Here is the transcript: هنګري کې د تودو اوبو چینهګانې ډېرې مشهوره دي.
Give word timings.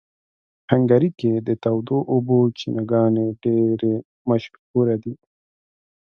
هنګري 0.71 1.09
کې 1.19 1.31
د 1.47 1.49
تودو 1.63 1.97
اوبو 2.13 2.37
چینهګانې 2.59 3.27
ډېرې 3.43 3.93
مشهوره 4.29 4.95
دي. 5.03 5.13